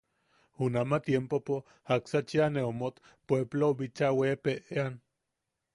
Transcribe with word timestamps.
Junama 0.59 0.97
tiempopo 1.07 1.57
jaksa 1.89 2.19
cheʼa 2.29 2.47
ne 2.53 2.61
omot, 2.71 2.95
puepplou 3.27 3.73
bicha 3.79 4.07
weepeʼean. 4.17 4.93